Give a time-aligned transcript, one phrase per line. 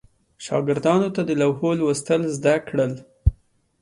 [0.45, 2.93] شاګردانو ته د لوحو لوستل زده کړل.